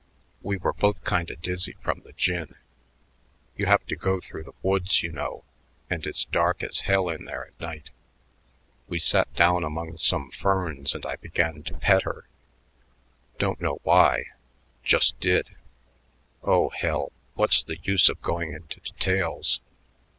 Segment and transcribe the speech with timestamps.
[0.41, 2.55] We were both kinda dizzy from the gin.
[3.55, 5.43] You have to go through the woods, you know,
[5.91, 7.91] and it's dark as hell in there at night....
[8.87, 12.25] We sat down among some ferns and I began to pet her.
[13.37, 14.25] Don't know why
[14.83, 15.51] just did....
[16.41, 17.11] Oh, hell!
[17.35, 19.61] what's the use of going into details?